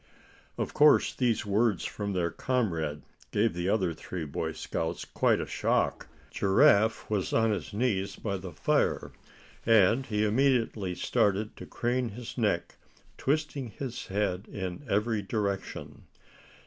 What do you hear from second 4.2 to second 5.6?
Boy Scouts quite a